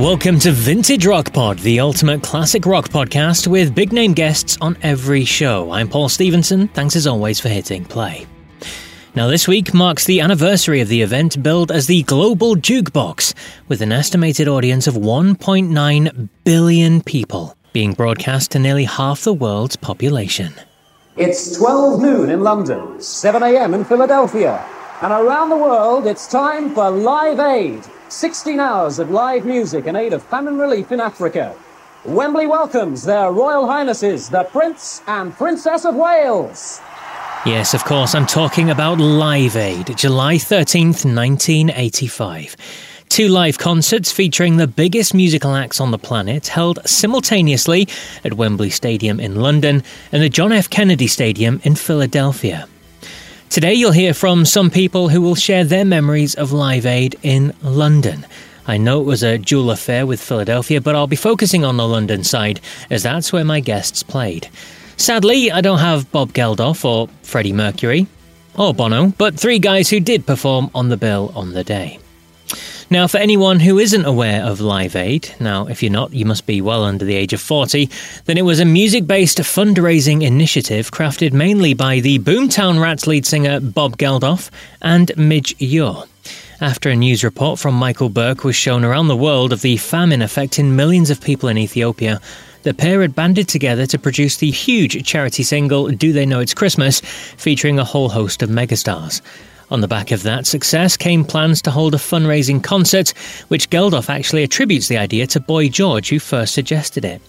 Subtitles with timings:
[0.00, 4.78] Welcome to Vintage Rock Pod, the ultimate classic rock podcast with big name guests on
[4.80, 5.70] every show.
[5.72, 6.68] I'm Paul Stevenson.
[6.68, 8.26] Thanks as always for hitting play.
[9.14, 13.34] Now, this week marks the anniversary of the event billed as the Global Jukebox,
[13.68, 19.76] with an estimated audience of 1.9 billion people being broadcast to nearly half the world's
[19.76, 20.54] population.
[21.18, 23.74] It's 12 noon in London, 7 a.m.
[23.74, 24.64] in Philadelphia,
[25.02, 29.96] and around the world it's time for Live Aid 16 hours of live music in
[29.96, 31.54] aid of famine relief in Africa.
[32.04, 36.80] Wembley welcomes their Royal Highnesses, the Prince and Princess of Wales.
[37.46, 42.56] Yes, of course, I'm talking about Live Aid, July 13th, 1985.
[43.08, 47.88] Two live concerts featuring the biggest musical acts on the planet held simultaneously
[48.24, 49.82] at Wembley Stadium in London
[50.12, 50.70] and the John F.
[50.70, 52.68] Kennedy Stadium in Philadelphia.
[53.50, 57.52] Today, you'll hear from some people who will share their memories of Live Aid in
[57.62, 58.24] London.
[58.68, 61.88] I know it was a dual affair with Philadelphia, but I'll be focusing on the
[61.88, 64.48] London side, as that's where my guests played.
[64.96, 68.06] Sadly, I don't have Bob Geldof or Freddie Mercury,
[68.54, 71.99] or Bono, but three guys who did perform on the bill on the day.
[72.92, 76.44] Now, for anyone who isn't aware of Live Aid, now if you're not, you must
[76.44, 77.88] be well under the age of 40,
[78.24, 83.24] then it was a music based fundraising initiative crafted mainly by the Boomtown Rats lead
[83.24, 84.50] singer Bob Geldof
[84.82, 86.02] and Midge Ure.
[86.60, 90.20] After a news report from Michael Buerk was shown around the world of the famine
[90.20, 92.20] affecting millions of people in Ethiopia,
[92.64, 96.54] the pair had banded together to produce the huge charity single Do They Know It's
[96.54, 99.20] Christmas, featuring a whole host of megastars.
[99.70, 103.10] On the back of that success came plans to hold a fundraising concert,
[103.48, 107.22] which Geldof actually attributes the idea to Boy George, who first suggested it.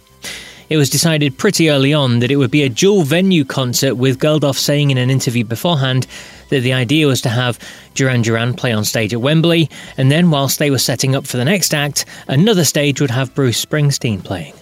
[0.69, 4.19] It was decided pretty early on that it would be a dual venue concert, with
[4.19, 6.07] Geldof saying in an interview beforehand
[6.49, 7.59] that the idea was to have
[7.93, 11.37] Duran Duran play on stage at Wembley, and then whilst they were setting up for
[11.37, 14.53] the next act, another stage would have Bruce Springsteen playing.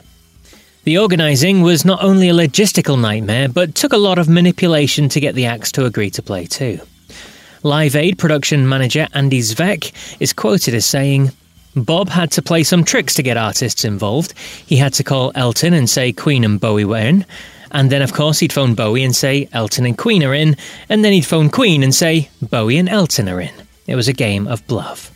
[0.84, 5.20] The organising was not only a logistical nightmare, but took a lot of manipulation to
[5.20, 6.80] get the acts to agree to play too.
[7.64, 11.32] Live Aid production manager Andy Zweck is quoted as saying,
[11.76, 14.34] Bob had to play some tricks to get artists involved.
[14.66, 17.26] He had to call Elton and say Queen and Bowie were in.
[17.72, 20.56] And then, of course, he'd phone Bowie and say Elton and Queen are in.
[20.88, 23.54] And then he'd phone Queen and say Bowie and Elton are in.
[23.88, 25.12] It was a game of bluff.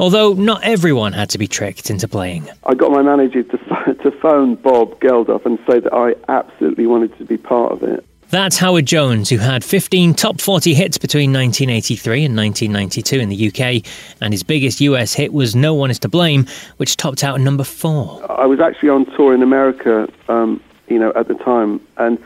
[0.00, 2.48] Although not everyone had to be tricked into playing.
[2.64, 7.16] I got my manager to, to phone Bob Geldof and say that I absolutely wanted
[7.18, 8.04] to be part of it.
[8.30, 13.48] That's Howard Jones, who had 15 top 40 hits between 1983 and 1992 in the
[13.48, 13.90] UK,
[14.20, 16.46] and his biggest US hit was No One Is to Blame,
[16.76, 18.20] which topped out at number four.
[18.30, 22.18] I was actually on tour in America, um, you know, at the time, and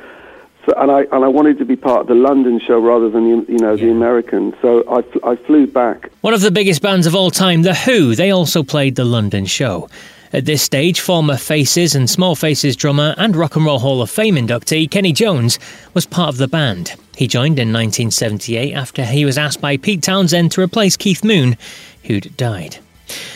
[0.66, 3.24] so, and I and I wanted to be part of the London show rather than
[3.24, 3.84] the, you know yeah.
[3.84, 4.56] the American.
[4.60, 6.10] So I, I flew back.
[6.20, 9.46] One of the biggest bands of all time, The Who, they also played the London
[9.46, 9.88] show.
[10.34, 14.08] At this stage, former Faces and Small Faces drummer and Rock and Roll Hall of
[14.08, 15.58] Fame inductee Kenny Jones
[15.92, 16.94] was part of the band.
[17.14, 21.58] He joined in 1978 after he was asked by Pete Townshend to replace Keith Moon,
[22.04, 22.78] who'd died.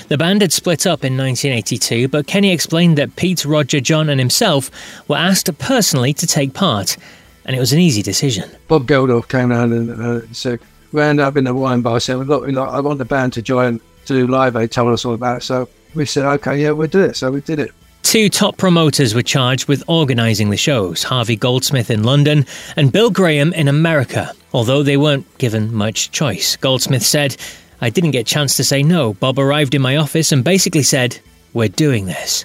[0.08, 4.18] The band had split up in 1982, but Kenny explained that Pete, Roger, John, and
[4.18, 4.70] himself
[5.06, 6.96] were asked personally to take part,
[7.44, 8.48] and it was an easy decision.
[8.68, 10.60] Bob Geldof came around and uh, said,
[10.92, 13.80] we ended up in the wine bar, said, look, I want the band to join
[14.06, 14.54] to do live.
[14.54, 17.16] They told us all about it, so we said, okay, yeah, we'll do it.
[17.16, 17.72] So we did it.
[18.02, 22.46] Two top promoters were charged with organising the shows Harvey Goldsmith in London
[22.76, 26.54] and Bill Graham in America, although they weren't given much choice.
[26.56, 27.36] Goldsmith said,
[27.80, 29.14] I didn't get a chance to say no.
[29.14, 31.18] Bob arrived in my office and basically said,
[31.52, 32.44] We're doing this.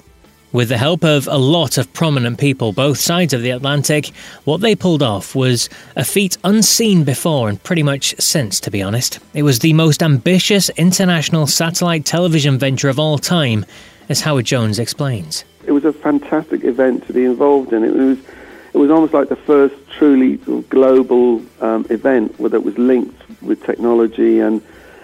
[0.53, 4.07] With the help of a lot of prominent people both sides of the Atlantic,
[4.43, 8.81] what they pulled off was a feat unseen before and pretty much since, to be
[8.81, 9.19] honest.
[9.33, 13.65] It was the most ambitious international satellite television venture of all time,
[14.09, 15.45] as Howard Jones explains.
[15.65, 17.85] It was a fantastic event to be involved in.
[17.85, 18.17] It was,
[18.73, 24.39] it was almost like the first truly global um, event that was linked with technology
[24.39, 24.61] and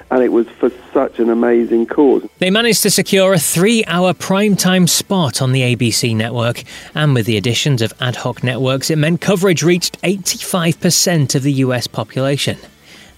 [0.09, 2.27] and it was for such an amazing cause.
[2.39, 6.63] They managed to secure a three hour primetime spot on the ABC network,
[6.95, 11.53] and with the additions of ad hoc networks, it meant coverage reached 85% of the
[11.53, 12.57] US population.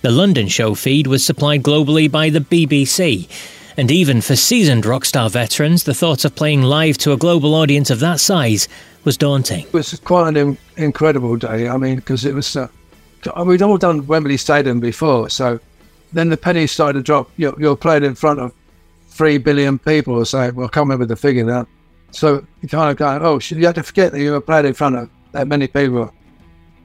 [0.02, 3.30] The London show feed was supplied globally by the BBC.
[3.78, 7.54] And even for seasoned rock star veterans, the thought of playing live to a global
[7.54, 8.68] audience of that size
[9.04, 9.66] was daunting.
[9.66, 11.68] It was quite an incredible day.
[11.68, 12.68] I mean, because it was, uh,
[13.46, 15.60] we'd all done Wembley Stadium before, so
[16.14, 17.30] then the pennies started to drop.
[17.38, 18.54] You're, you're playing in front of
[19.08, 20.52] three billion people or so.
[20.52, 21.68] Well, I can't remember the figure now.
[22.12, 24.74] So you kind of go, oh, you have to forget that you were playing in
[24.74, 26.14] front of that many people.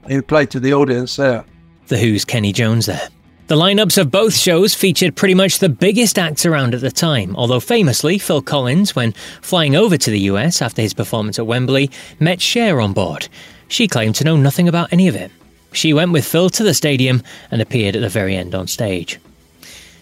[0.07, 1.43] You played to the audience there.
[1.87, 3.09] The Who's Kenny Jones there.
[3.47, 7.35] The lineups of both shows featured pretty much the biggest acts around at the time,
[7.35, 11.91] although famously, Phil Collins, when flying over to the US after his performance at Wembley,
[12.19, 13.27] met Cher on board.
[13.67, 15.31] She claimed to know nothing about any of it.
[15.75, 19.19] She went with Phil to the stadium and appeared at the very end on stage.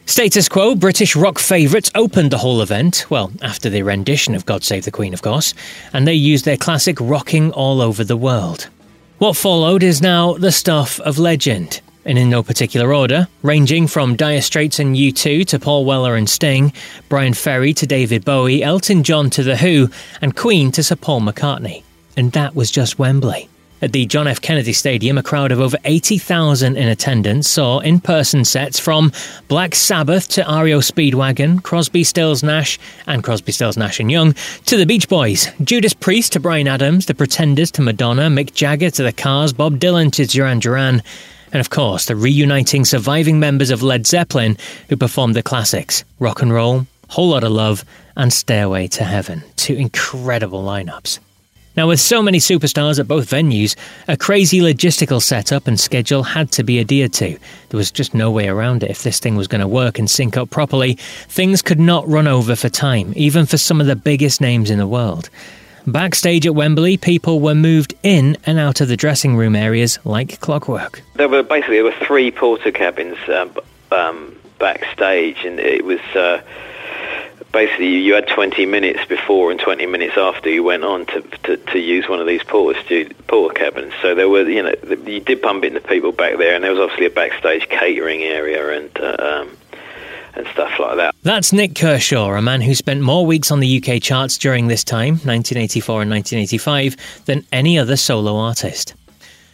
[0.06, 4.64] Status Quo, British rock favourites, opened the whole event, well, after the rendition of God
[4.64, 5.54] Save the Queen, of course,
[5.94, 8.68] and they used their classic Rocking All Over the World.
[9.20, 14.16] What followed is now the stuff of legend and in no particular order, ranging from
[14.16, 16.74] Dire Straits and U2 to Paul Weller and Sting,
[17.10, 19.90] Bryan Ferry to David Bowie, Elton John to The Who,
[20.22, 21.84] and Queen to Sir Paul McCartney.
[22.18, 23.50] And that was just Wembley.
[23.84, 24.40] At the John F.
[24.40, 29.12] Kennedy Stadium, a crowd of over 80,000 in attendance saw in person sets from
[29.50, 34.36] Black Sabbath to REO Speedwagon, Crosby, Stills, Nash, and Crosby, Stills, Nash and Young,
[34.68, 38.90] to the Beach Boys, Judas Priest to Bryan Adams, The Pretenders to Madonna, Mick Jagger
[38.90, 41.04] to The Cars, Bob Dylan to Duran Duran,
[41.52, 44.56] and of course the reuniting surviving members of Led Zeppelin
[44.88, 47.84] who performed the classics Rock and Roll, Whole Lotta Love,
[48.16, 49.44] and Stairway to Heaven.
[49.58, 51.20] Two incredible lineups.
[51.76, 53.76] Now, with so many superstars at both venues,
[54.08, 57.38] a crazy logistical setup and schedule had to be adhered to.
[57.70, 60.08] There was just no way around it if this thing was going to work and
[60.08, 60.94] sync up properly.
[61.30, 64.78] Things could not run over for time, even for some of the biggest names in
[64.78, 65.32] the world.
[65.88, 70.40] Backstage at Wembley, people were moved in and out of the dressing room areas like
[70.40, 71.02] clockwork.
[71.16, 73.52] There were basically there were three Portakabins um,
[73.92, 76.42] um, backstage, and it was uh,
[77.52, 81.58] basically you had 20 minutes before and 20 minutes after you went on to to,
[81.58, 83.94] to use one of these porter stu- Portakabins.
[84.02, 84.74] So there were you know
[85.06, 88.78] you did bump into people back there, and there was obviously a backstage catering area
[88.78, 88.98] and.
[88.98, 89.58] Uh, um,
[90.36, 91.14] and stuff like that.
[91.22, 94.84] That's Nik Kershaw, a man who spent more weeks on the UK charts during this
[94.84, 98.96] time, 1984 and 1985, than any other solo artist.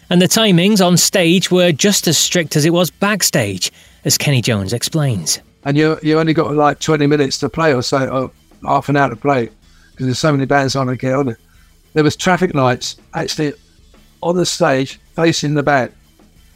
[0.10, 3.72] And the timings on stage were just as strict as it was backstage,
[4.06, 5.42] as Kenny Jones explains.
[5.66, 8.32] And you you only got like 20 minutes to play or so, or
[8.68, 9.50] half an hour to play,
[9.92, 11.38] because there's so many bands on to get on it.
[11.94, 13.54] There was traffic lights actually
[14.22, 15.94] on the stage facing the band,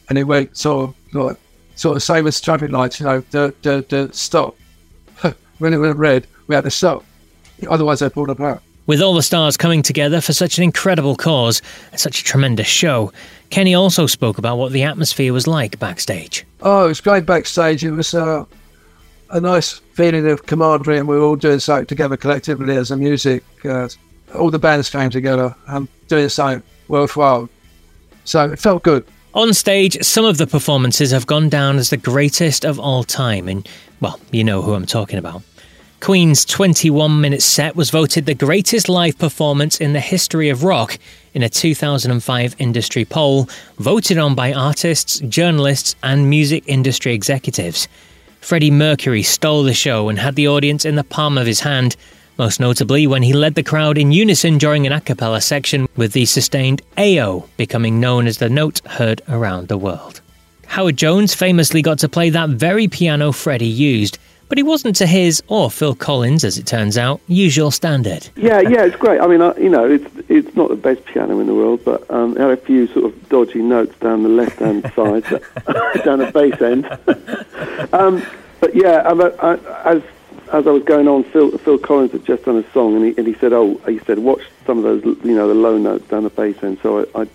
[0.08, 1.36] and it went sort of like
[1.74, 4.56] sort of same as traffic lights, you know, the, the, the stop.
[5.58, 7.04] when it went red, we had to stop.
[7.68, 8.62] Otherwise, they pulled apart.
[8.86, 12.66] With all the stars coming together for such an incredible cause and such a tremendous
[12.66, 13.12] show,
[13.48, 16.44] Kenny also spoke about what the atmosphere was like backstage.
[16.60, 17.82] Oh, it was great backstage.
[17.82, 18.44] It was uh,
[19.34, 22.96] a nice feeling of camaraderie, and we were all doing something together collectively as a
[22.96, 23.42] music.
[23.64, 23.88] Uh,
[24.34, 27.48] all the bands came together and doing something worthwhile.
[28.24, 29.04] So it felt good.
[29.34, 33.48] On stage, some of the performances have gone down as the greatest of all time,
[33.48, 33.68] and,
[34.00, 35.42] well, you know who I'm talking about.
[35.98, 40.96] Queen's 21 minute set was voted the greatest live performance in the history of rock
[41.32, 43.48] in a 2005 industry poll,
[43.78, 47.88] voted on by artists, journalists, and music industry executives.
[48.44, 51.96] Freddie Mercury stole the show and had the audience in the palm of his hand
[52.36, 56.12] most notably when he led the crowd in unison during an a cappella section, with
[56.12, 60.20] the sustained AO becoming known as the note heard around the world.
[60.66, 64.18] Howard Jones famously got to play that very piano Freddie used,
[64.48, 68.28] but he wasn't to his or Phil Collins, as it turns out, usual standard.
[68.36, 69.20] Yeah, yeah, it's great.
[69.20, 72.08] I mean, uh, you know, it's it's not the best piano in the world, but
[72.10, 75.24] um, it had a few sort of dodgy notes down the left hand side,
[76.04, 76.86] down the bass end.
[77.92, 78.24] um,
[78.64, 80.02] but yeah, uh, as
[80.50, 83.14] as I was going on, Phil, Phil Collins had just done a song, and he,
[83.18, 86.08] and he said, "Oh, he said, watch some of those, you know, the low notes
[86.08, 87.26] down the bass end." So I, I,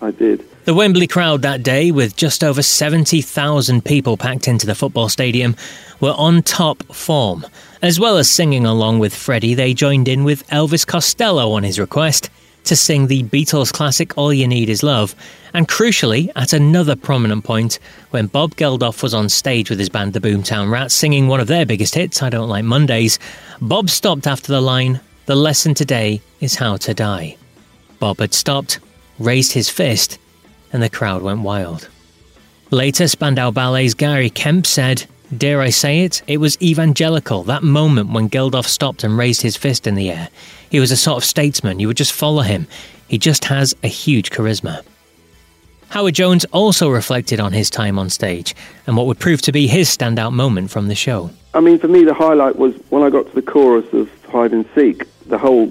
[0.00, 0.42] I did.
[0.64, 5.10] The Wembley crowd that day, with just over seventy thousand people packed into the football
[5.10, 5.56] stadium,
[6.00, 7.44] were on top form.
[7.82, 11.78] As well as singing along with Freddie, they joined in with Elvis Costello on his
[11.78, 12.30] request
[12.64, 15.14] to sing the Beatles classic All You Need Is Love,
[15.54, 17.78] and crucially, at another prominent point,
[18.10, 21.48] when Bob Geldof was on stage with his band The Boomtown Rats singing one of
[21.48, 23.18] their biggest hits, I Don't Like Mondays,
[23.60, 27.36] Bob stopped after the line, The lesson today is how to die.
[27.98, 28.80] Bob had stopped,
[29.18, 30.18] raised his fist,
[30.72, 31.88] and the crowd went wild.
[32.70, 35.04] Later, Spandau Ballet's Gary Kemp said,
[35.36, 39.56] Dare I say it, it was evangelical, that moment when Geldof stopped and raised his
[39.56, 40.28] fist in the air.
[40.70, 42.66] He was a sort of statesman, you would just follow him.
[43.08, 44.82] He just has a huge charisma.
[45.88, 48.54] Howard Jones also reflected on his time on stage
[48.86, 51.30] and what would prove to be his standout moment from the show.
[51.54, 54.52] I mean, for me, the highlight was when I got to the chorus of Hide
[54.52, 55.04] and Seek.
[55.26, 55.70] The whole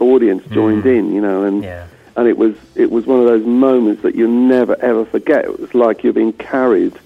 [0.00, 0.98] audience joined mm.
[0.98, 1.86] in, you know, and yeah.
[2.16, 5.44] and it was it was one of those moments that you'll never ever forget.
[5.44, 6.98] It was like you're being carried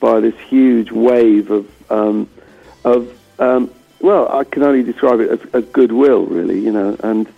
[0.00, 2.28] by this huge wave of um,
[2.84, 7.28] of um, well, I can only describe it as, as goodwill, really, you know, and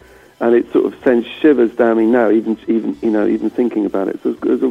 [0.40, 3.86] and it sort of sends shivers down me now, even even you know even thinking
[3.86, 4.20] about it.
[4.22, 4.62] So it was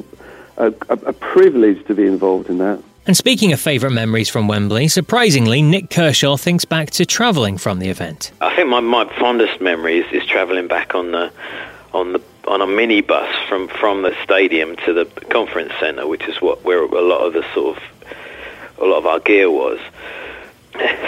[0.57, 2.81] a, a, a privilege to be involved in that.
[3.07, 7.79] And speaking of favourite memories from Wembley, surprisingly, Nik Kershaw thinks back to travelling from
[7.79, 8.31] the event.
[8.41, 11.31] I think my, my fondest memory is, is travelling back on the
[11.93, 16.41] on the on a minibus from from the stadium to the conference centre, which is
[16.41, 17.83] what where a lot of the sort of
[18.79, 19.79] a lot of our gear was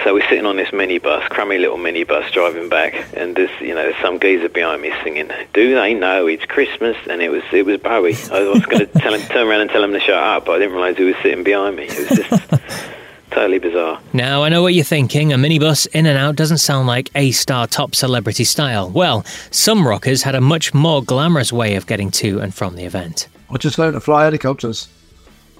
[0.04, 3.94] so we're sitting on this minibus, crummy little minibus, driving back, and there's you know
[4.02, 5.32] some geezer behind me singing.
[5.54, 6.98] Do they know it's Christmas?
[7.10, 8.16] And it was it was Bowie.
[8.32, 10.76] I was going to turn around and tell him to shut up, but I didn't
[10.76, 11.86] realise he was sitting behind me.
[11.86, 12.50] It was just
[13.34, 14.00] totally bizarre.
[14.14, 15.34] Now I know what you're thinking.
[15.34, 18.90] A minibus in and out doesn't sound like a star top celebrity style.
[18.90, 22.84] Well, some rockers had a much more glamorous way of getting to and from the
[22.84, 23.28] event.
[23.50, 24.88] I just learned to fly helicopters.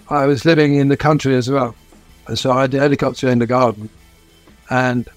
[0.10, 1.76] I was living in the country as well.
[2.28, 3.90] And so I had the helicopter in the garden
[4.70, 5.08] and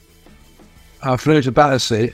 [1.03, 2.13] I flew to Battersea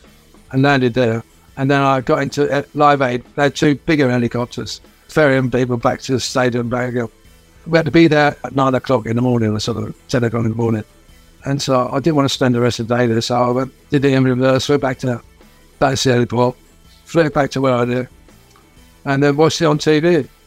[0.50, 1.22] and landed there.
[1.56, 3.24] And then I got into eh, Live Aid.
[3.36, 7.08] They had two bigger helicopters ferrying people back to the stadium back again.
[7.66, 10.24] We had to be there at nine o'clock in the morning or sort of 10
[10.24, 10.84] o'clock in the morning.
[11.44, 13.20] And so I didn't want to spend the rest of the day there.
[13.20, 15.20] So I went, did the in reverse, flew back to
[15.78, 16.56] Battersea Airport,
[17.04, 18.08] flew back to where I live,
[19.04, 20.28] and then watched it on TV.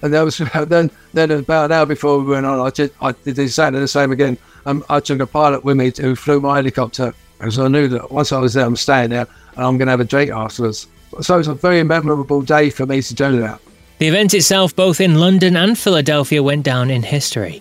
[0.00, 0.92] And that was then.
[1.12, 4.12] Then about an hour before we went on, I did I did exactly the same
[4.12, 4.38] again.
[4.64, 7.88] Um, I took a pilot with me who flew my helicopter, and so I knew
[7.88, 9.26] that once I was there, I'm staying there,
[9.56, 10.86] and I'm going to have a drink afterwards.
[11.20, 13.60] So it was a very memorable day for me to do that.
[13.98, 17.60] The event itself, both in London and Philadelphia, went down in history.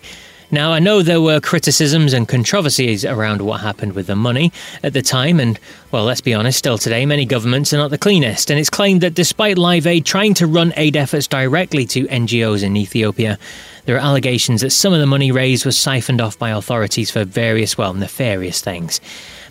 [0.51, 4.53] Now, I know there were criticisms and controversies around what happened with the money
[4.83, 5.59] at the time, and,
[5.91, 8.51] well, let's be honest, still today, many governments are not the cleanest.
[8.51, 12.63] And it's claimed that despite Live Aid trying to run aid efforts directly to NGOs
[12.63, 13.39] in Ethiopia,
[13.85, 17.25] there are allegations that some of the money raised was siphoned off by authorities for
[17.25, 19.01] various, well, nefarious things.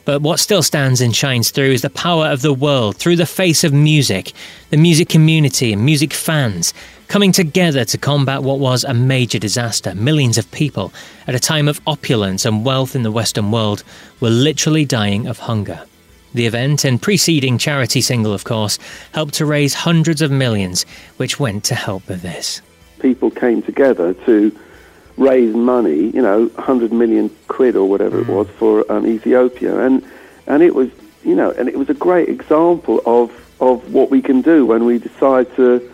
[0.06, 3.26] But what still stands and shines through is the power of the world through the
[3.26, 4.32] face of music,
[4.70, 6.72] the music community and music fans
[7.08, 9.96] coming together to combat what was a major disaster.
[9.96, 10.92] Millions of people,
[11.26, 13.82] at a time of opulence and wealth in the Western world,
[14.20, 15.82] were literally dying of hunger.
[16.34, 18.78] The event and preceding charity single, of course,
[19.12, 20.86] helped to raise hundreds of millions,
[21.16, 22.62] which went to help with this.
[23.00, 24.56] People came together to
[25.16, 28.28] raise money, you know, 100 million quid or whatever mm.
[28.28, 29.78] it was for um, Ethiopia.
[29.80, 30.04] And,
[30.46, 30.90] and it was,
[31.24, 33.30] you know, and it was a great example of,
[33.60, 35.90] of what we can do when we decide to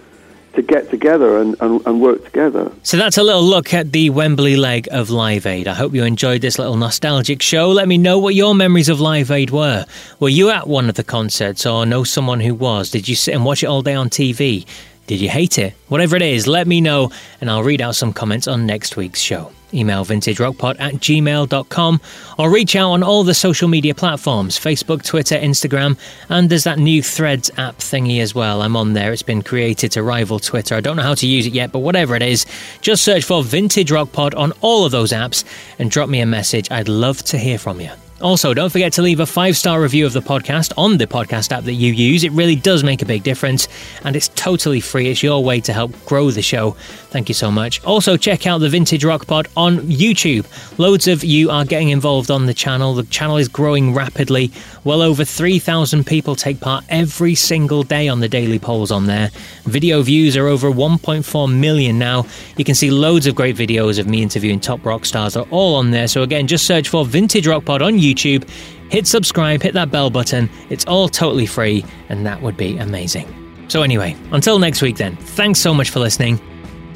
[0.54, 2.70] to get together and, and, and, work together.
[2.82, 5.66] So that's a little look at the Wembley leg of Live Aid.
[5.66, 7.70] I hope you enjoyed this little nostalgic show.
[7.70, 9.86] Let me know what your memories of Live Aid were.
[10.20, 12.90] Were you at one of the concerts or know someone who was?
[12.90, 14.66] Did you sit and watch it all day on TV?
[15.06, 15.74] Did you hate it?
[15.88, 19.20] Whatever it is, let me know and I'll read out some comments on next week's
[19.20, 19.52] show.
[19.74, 22.00] Email vintagerockpod at gmail.com
[22.38, 26.78] or reach out on all the social media platforms Facebook, Twitter, Instagram, and there's that
[26.78, 28.62] new Threads app thingy as well.
[28.62, 29.12] I'm on there.
[29.12, 30.74] It's been created to rival Twitter.
[30.74, 32.44] I don't know how to use it yet, but whatever it is,
[32.80, 35.44] just search for Vintage Rock Pod on all of those apps
[35.78, 36.70] and drop me a message.
[36.70, 37.90] I'd love to hear from you.
[38.22, 41.50] Also, don't forget to leave a five star review of the podcast on the podcast
[41.50, 42.22] app that you use.
[42.22, 43.66] It really does make a big difference,
[44.04, 45.08] and it's totally free.
[45.08, 46.70] It's your way to help grow the show.
[47.10, 47.82] Thank you so much.
[47.84, 50.46] Also, check out the Vintage Rock Pod on YouTube.
[50.78, 52.94] Loads of you are getting involved on the channel.
[52.94, 54.52] The channel is growing rapidly.
[54.84, 59.30] Well over 3,000 people take part every single day on the daily polls on there.
[59.64, 62.26] Video views are over 1.4 million now.
[62.56, 65.74] You can see loads of great videos of me interviewing top rock stars are all
[65.74, 66.06] on there.
[66.06, 68.48] So, again, just search for Vintage Rock Pod on YouTube YouTube,
[68.90, 70.50] hit subscribe, hit that bell button.
[70.70, 73.26] It's all totally free, and that would be amazing.
[73.68, 76.40] So, anyway, until next week, then, thanks so much for listening,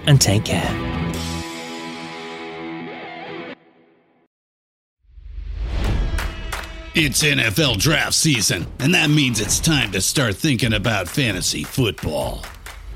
[0.06, 0.96] and take care.
[6.98, 12.42] It's NFL draft season, and that means it's time to start thinking about fantasy football.